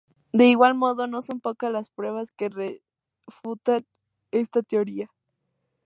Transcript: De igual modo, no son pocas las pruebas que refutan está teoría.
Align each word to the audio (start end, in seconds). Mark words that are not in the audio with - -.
De 0.33 0.47
igual 0.47 0.73
modo, 0.73 1.05
no 1.05 1.21
son 1.21 1.41
pocas 1.41 1.71
las 1.71 1.91
pruebas 1.91 2.31
que 2.31 2.49
refutan 2.49 3.85
está 4.31 4.63
teoría. 4.63 5.11